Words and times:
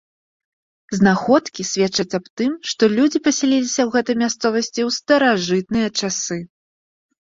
Знаходкі 0.99 1.65
сведчаць 1.73 2.15
аб 2.19 2.25
тым, 2.41 2.51
што 2.71 2.83
людзі 2.97 3.23
пасяліліся 3.29 3.79
ў 3.79 3.89
гэтай 3.99 4.15
мясцовасці 4.25 4.81
ў 4.89 5.01
старажытныя 5.01 5.87
часы. 5.99 6.45